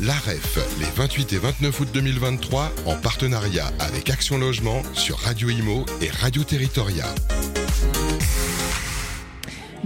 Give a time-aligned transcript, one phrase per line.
[0.00, 5.84] l'AREF, les 28 et 29 août 2023, en partenariat avec Action Logement sur Radio Imo
[6.00, 7.06] et Radio Territoria.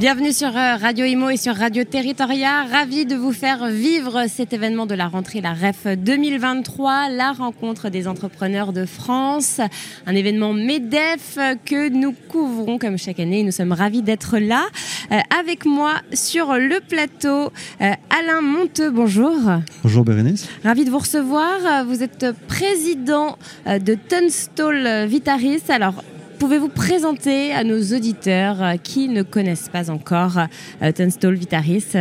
[0.00, 2.64] Bienvenue sur euh, Radio Imo et sur Radio Territoria.
[2.64, 7.90] Ravi de vous faire vivre cet événement de la rentrée, la REF 2023, la rencontre
[7.90, 9.60] des entrepreneurs de France.
[10.06, 13.42] Un événement MEDEF que nous couvrons comme chaque année.
[13.42, 14.68] Nous sommes ravis d'être là.
[15.12, 19.36] Euh, avec moi sur le plateau, euh, Alain Monteux, bonjour.
[19.82, 20.48] Bonjour Bérénice.
[20.64, 21.84] Ravi de vous recevoir.
[21.84, 25.60] Vous êtes président de Tunstall Vitaris.
[25.68, 26.02] Alors,
[26.40, 30.38] Pouvez-vous présenter à nos auditeurs euh, qui ne connaissent pas encore
[30.80, 31.92] euh, Tunstall Vitaris?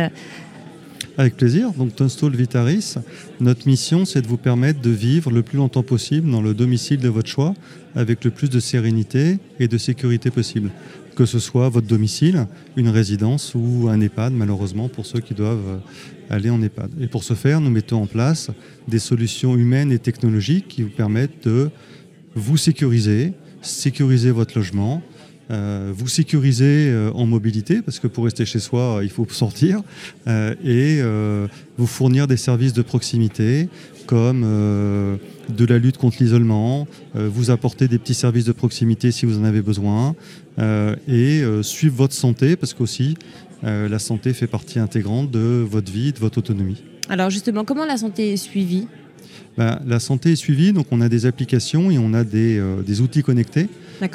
[1.18, 1.72] Avec plaisir.
[1.72, 2.94] Donc Tunstall Vitaris,
[3.38, 7.00] notre mission, c'est de vous permettre de vivre le plus longtemps possible dans le domicile
[7.00, 7.52] de votre choix,
[7.94, 10.70] avec le plus de sérénité et de sécurité possible.
[11.14, 12.46] Que ce soit votre domicile,
[12.78, 16.92] une résidence ou un EHPAD, malheureusement, pour ceux qui doivent euh, aller en EHPAD.
[16.98, 18.50] Et pour ce faire, nous mettons en place
[18.88, 21.68] des solutions humaines et technologiques qui vous permettent de
[22.34, 25.02] vous sécuriser, sécuriser votre logement,
[25.50, 29.82] euh, vous sécuriser euh, en mobilité, parce que pour rester chez soi, il faut sortir,
[30.28, 31.00] euh, et
[31.76, 33.68] vous fournir des services de proximité,
[34.06, 39.38] comme de la lutte contre l'isolement, vous apporter des petits services de proximité si vous
[39.38, 40.14] en avez besoin,
[41.08, 43.16] et suivre votre santé, parce qu'aussi,
[43.62, 46.82] la santé fait partie intégrante de votre vie, de votre autonomie.
[47.08, 48.88] Alors justement, comment la santé est suivie?
[49.56, 52.82] Bah, la santé est suivie, donc on a des applications et on a des, euh,
[52.82, 53.68] des outils connectés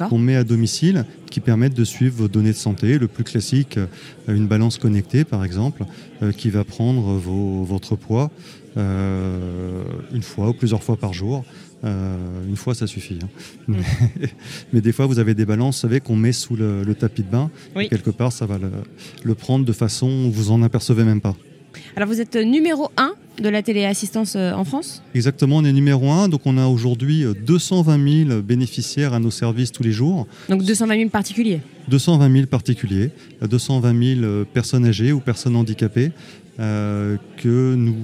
[0.09, 2.97] qu'on met à domicile qui permettent de suivre vos données de santé.
[2.97, 3.86] Le plus classique, euh,
[4.28, 5.83] une balance connectée par exemple,
[6.23, 8.31] euh, qui va prendre vos, votre poids
[8.78, 11.45] une fois ou plusieurs fois par jour.
[11.83, 13.19] une fois, ça suffit.
[13.23, 13.30] Hein.
[13.69, 13.75] Mm.
[14.73, 17.30] Mais, des fois, vous avez des balances, vous savez, qu'on met sous le, tapis de
[17.30, 17.50] bain.
[17.89, 18.72] quelque part, ça va le,
[19.23, 21.38] le prendre de façon où vous en apercevez même pas.
[21.95, 26.11] Alors vous êtes numéro 1 de la téléassistance euh, en France Exactement, on est numéro
[26.11, 26.30] 1.
[26.30, 30.28] Donc on a aujourd'hui 220 euh, 000 bénéficiaires à nos services tous les jours.
[30.50, 33.12] Donc 220 000 particuliers 220 000 particuliers,
[33.47, 36.12] 220 000 personnes âgées ou personnes handicapées
[36.59, 37.96] euh, que nous,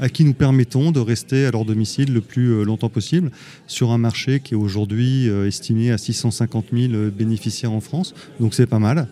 [0.00, 3.30] à qui nous permettons de rester à leur domicile le plus longtemps possible
[3.66, 8.14] sur un marché qui est aujourd'hui estimé à 650 000 bénéficiaires en France.
[8.38, 9.06] Donc c'est pas mal.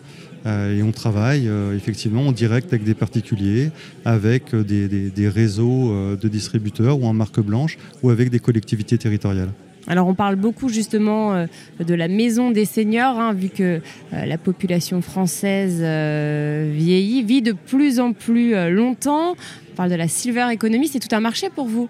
[0.45, 3.71] Euh, et on travaille euh, effectivement en direct avec des particuliers,
[4.05, 9.49] avec euh, des, réseaux de distributeurs ou en marque blanche ou avec des collectivités territoriales.
[9.87, 11.45] Alors on parle beaucoup justement
[11.79, 17.99] de la maison des seniors, hein, vu que la population française vieillit, vit de plus
[17.99, 19.31] en plus longtemps.
[19.71, 21.89] On parle de la silver economy, c'est tout un marché pour vous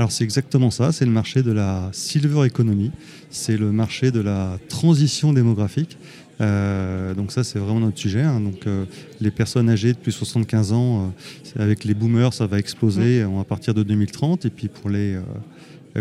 [0.00, 2.90] alors c'est exactement ça, c'est le marché de la silver economy,
[3.28, 5.98] c'est le marché de la transition démographique.
[6.40, 8.22] Euh, donc ça, c'est vraiment notre sujet.
[8.22, 8.40] Hein.
[8.40, 8.86] Donc euh,
[9.20, 11.12] les personnes âgées de plus de 75 ans,
[11.58, 14.46] euh, avec les boomers, ça va exploser à partir de 2030.
[14.46, 15.18] Et puis pour les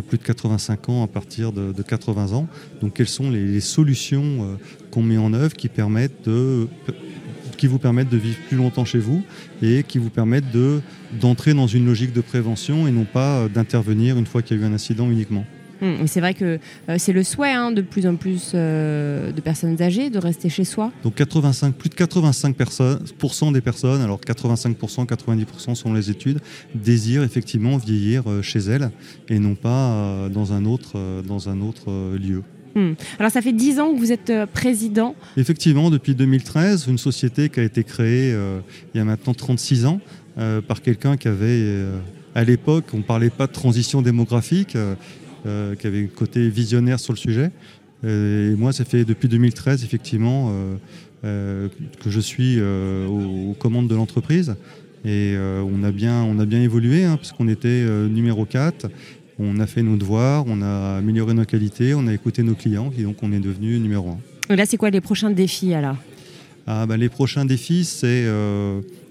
[0.08, 2.48] plus de 85 ans, à partir de, 80 ans.
[2.82, 4.58] Donc quelles sont les, solutions
[4.92, 6.70] qu'on met en œuvre qui permettent de
[7.60, 9.22] qui vous permettent de vivre plus longtemps chez vous
[9.62, 10.82] et qui vous permettent de,
[11.20, 14.64] d'entrer dans une logique de prévention et non pas d'intervenir une fois qu'il y a
[14.64, 15.46] eu un incident uniquement.
[15.82, 16.60] Hum, c'est vrai que
[16.90, 20.50] euh, c'est le souhait hein, de plus en plus euh, de personnes âgées de rester
[20.50, 20.92] chez soi.
[21.04, 26.40] Donc 85, plus de 85% des personnes, alors 85%, 90% sont les études,
[26.76, 28.92] désirent effectivement vieillir euh, chez elles
[29.30, 32.44] et non pas dans un autre, dans un autre lieu.
[32.80, 32.96] Hum.
[33.20, 35.16] Alors ça fait 10 ans que vous êtes président.
[35.38, 38.36] Effectivement, depuis 2013, une société qui a été créée
[38.94, 40.00] il y a maintenant 36 ans
[40.68, 41.86] par quelqu'un qui avait
[42.36, 44.78] à l'époque, on ne parlait pas de transition démographique.
[45.46, 47.52] Euh, qui avait un côté visionnaire sur le sujet.
[48.06, 50.76] Et moi, ça fait depuis 2013, effectivement, euh,
[51.24, 51.68] euh,
[52.04, 54.56] que je suis aux, commandes de l'entreprise.
[55.06, 58.88] Et on, a bien, on a bien évolué, hein, parce qu'on était numéro 4.
[59.40, 62.92] On a fait nos devoirs, on a amélioré nos qualités, on a écouté nos clients,
[62.98, 64.18] et donc on est devenu numéro
[64.50, 64.54] 1.
[64.54, 65.96] Et là, c'est quoi les prochains défis alors?
[66.68, 68.26] Ah, bah, Les prochains défis, c'est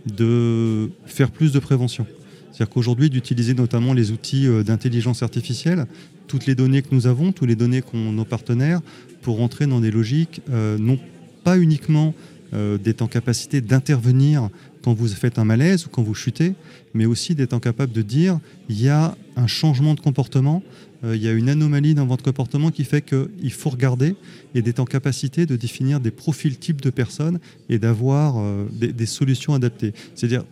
[0.06, 2.06] de faire plus de prévention.
[2.52, 5.86] C'est-à-dire qu'aujourd'hui, d'utiliser notamment les outils d'intelligence artificielle
[6.28, 8.81] toutes les données que nous avons, toutes les données qu'ont nos partenaires,
[9.22, 10.98] pour rentrer dans des logiques euh, non
[11.42, 14.48] pas uniquement euh, d'être en capacité d'intervenir
[14.82, 16.54] quand vous faites un malaise ou quand vous chutez,
[16.94, 20.62] mais aussi d'être en capable de dire il y a un changement de comportement,
[21.04, 24.16] euh, il y a une anomalie dans votre comportement qui fait qu'il faut regarder
[24.54, 28.42] et d'être en capacité de définir des profils types de personnes et d'avoir
[28.72, 29.92] des, des, solutions adaptées.
[30.14, 30.44] C'est-à-dire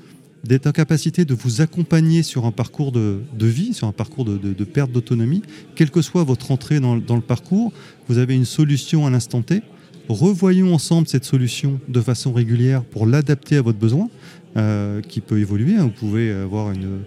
[0.46, 4.64] d'être en capacité de vous accompagner sur un parcours de, vie, sur un parcours de,
[4.64, 5.42] perte d'autonomie,
[5.74, 7.72] quelle que soit votre entrée dans, le parcours,
[8.08, 9.62] vous avez une solution à l'instant T.
[10.08, 14.08] Revoyons ensemble cette solution de façon régulière pour l'adapter à votre besoin,
[14.56, 15.76] euh, qui peut évoluer.
[15.76, 17.00] Vous pouvez avoir une,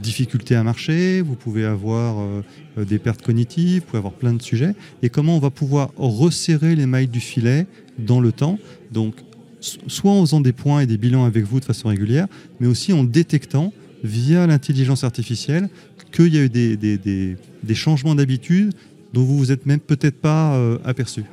[0.00, 4.42] difficulté à marcher, vous pouvez avoir euh, des pertes cognitives, vous pouvez avoir plein de
[4.42, 4.74] sujets.
[5.02, 7.66] Et comment on va pouvoir resserrer les mailles du filet
[7.98, 8.58] dans le temps?
[8.92, 9.14] Donc,
[9.60, 12.26] soit en faisant des points et des bilans avec vous de façon régulière,
[12.60, 13.72] mais aussi en détectant
[14.04, 15.68] via l'intelligence artificielle
[16.12, 18.72] qu'il y a eu des, changements d'habitude
[19.14, 21.24] dont vous vous êtes même peut-être pas aperçu.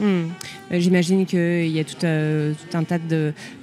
[0.00, 0.28] Hmm.
[0.72, 2.98] Euh, j'imagine qu'il y a tout, euh, un tas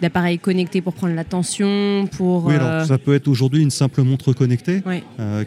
[0.01, 2.07] d'appareils connectés pour prendre la tension.
[2.17, 4.81] Pour, oui, alors euh, ça peut être aujourd'hui une simple montre connectée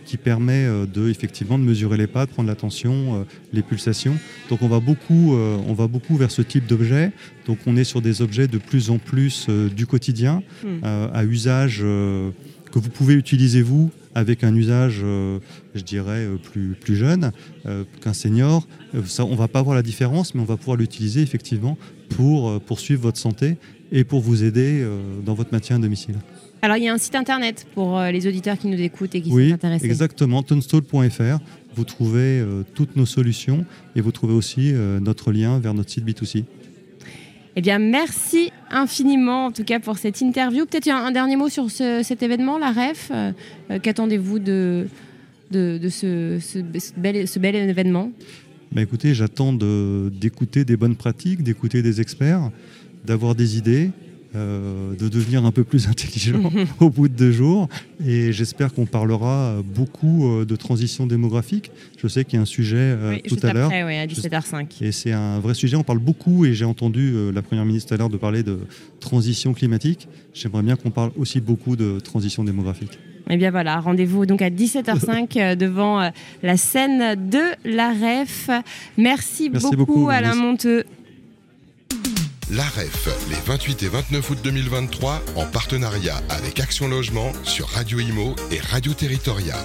[0.04, 4.16] qui permet de, effectivement de mesurer les pas, de prendre la tension, les pulsations.
[4.48, 7.12] Donc on va, beaucoup, on va beaucoup vers ce type d'objet.
[7.46, 10.84] Donc on est sur des objets de plus en plus du quotidien, hmm.
[10.84, 15.38] à usage que vous pouvez utiliser vous avec un usage, euh,
[15.74, 17.32] je dirais, euh, plus, plus jeune
[17.66, 18.66] euh, qu'un senior.
[19.04, 21.76] Ça, on ne va pas voir la différence, mais on va pouvoir l'utiliser effectivement
[22.08, 23.58] pour poursuivre votre santé
[23.92, 24.86] et pour vous aider
[25.24, 26.14] dans votre maintien à domicile.
[26.62, 29.30] Alors, il y a un site internet pour les auditeurs qui nous écoutent et qui
[29.30, 29.84] sont intéressés.
[29.84, 31.38] Oui, exactement, tunstall.fr.
[31.74, 33.66] Vous trouvez toutes nos solutions
[33.96, 36.44] et vous trouvez aussi notre lien vers notre site B2C.
[37.58, 40.66] Eh bien, merci infiniment, en tout cas, pour cette interview.
[40.66, 43.10] Peut-être un, dernier mot sur cet événement, la REF.
[43.10, 43.32] Euh,
[43.70, 44.86] euh, qu'attendez-vous de,
[45.50, 46.38] de, ce,
[46.98, 48.12] bel, ce, bel, événement?
[48.72, 52.50] Bah Écoutez, j'attends d'écouter des bonnes pratiques, d'écouter des experts,
[53.06, 53.90] d'avoir des idées,
[54.34, 56.40] euh, de devenir un peu plus intelligent
[56.80, 57.68] au bout de deux jours.
[58.04, 61.70] Et j'espère qu'on parlera beaucoup euh, de transition démographique.
[61.96, 63.70] Je sais qu'il y a un sujet euh, tout à l'heure.
[63.70, 64.82] Oui, à 17h05.
[64.82, 65.76] Et c'est un vrai sujet.
[65.76, 68.58] On parle beaucoup, et j'ai entendu la Première ministre tout à l'heure de parler de
[69.00, 70.08] transition climatique.
[70.34, 72.98] J'aimerais bien qu'on parle aussi beaucoup de transition démographique.
[73.30, 76.10] Eh bien voilà, rendez-vous donc à 17h05 devant
[76.42, 78.50] la scène de la REF.
[78.96, 80.84] Merci, beaucoup, beaucoup, Alain Monteux.
[82.50, 88.36] L'AREF, les 28 et 29 août 2023, en partenariat avec Action Logement sur Radio Imo
[88.52, 89.56] et Radio Territoria.